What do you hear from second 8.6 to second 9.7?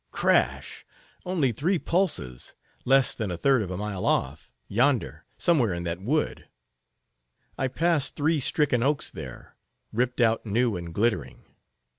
oaks there,